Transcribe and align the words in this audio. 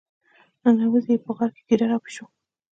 ننوزي 0.63 1.11
یې 1.15 1.21
په 1.25 1.31
غار 1.37 1.49
کې 1.55 1.61
ګیدړ 1.69 1.89
او 1.95 2.03
پيشو. 2.05 2.25